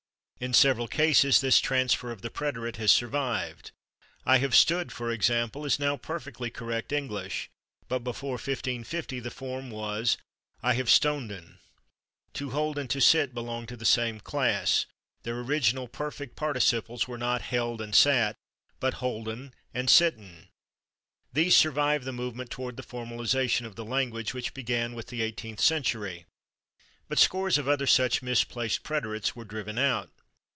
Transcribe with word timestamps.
In 0.43 0.55
several 0.55 0.87
cases 0.87 1.39
this 1.39 1.59
transfer 1.59 2.09
of 2.09 2.23
the 2.23 2.31
preterite 2.31 2.77
has 2.77 2.89
survived. 2.89 3.69
"I 4.25 4.39
have 4.39 4.53
/stood/," 4.53 4.89
for 4.89 5.11
example, 5.11 5.65
is 5.65 5.77
now 5.77 5.97
perfectly 5.97 6.49
correct 6.49 6.91
English, 6.91 7.51
but 7.87 7.99
before 7.99 8.37
1550 8.43 9.19
the 9.19 9.29
form 9.29 9.69
was 9.69 10.17
"I 10.63 10.73
have 10.73 10.87
/stonden/." 10.87 11.57
/To 12.33 12.49
hold/ 12.53 12.79
and 12.79 12.89
/to 12.89 13.03
sit/ 13.03 13.35
belong 13.35 13.67
to 13.67 13.77
the 13.77 13.85
same 13.85 14.19
class; 14.19 14.87
their 15.21 15.37
original 15.41 15.87
perfect 15.87 16.35
participles 16.35 17.07
were 17.07 17.19
not 17.19 17.43
/held/ 17.43 17.79
and 17.79 17.93
/sat/, 17.93 18.33
but 18.79 18.95
/holden/ 18.95 19.51
and 19.75 19.89
/sitten/. 19.89 20.47
These 21.31 21.55
survived 21.55 22.05
the 22.05 22.11
movement 22.11 22.49
toward 22.49 22.77
the 22.77 22.81
formalization 22.81 23.67
of 23.67 23.75
the 23.75 23.85
language 23.85 24.33
which 24.33 24.55
began 24.55 24.95
with 24.95 25.09
the 25.09 25.21
eighteenth 25.21 25.61
century, 25.61 26.25
but 27.07 27.19
scores 27.19 27.59
of 27.59 27.67
other 27.67 27.85
such 27.85 28.23
misplaced 28.23 28.81
preterites 28.81 29.35
were 29.35 29.45
driven 29.45 29.77
out. 29.77 30.09